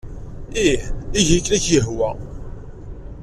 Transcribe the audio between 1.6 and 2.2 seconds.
ak-yehwa.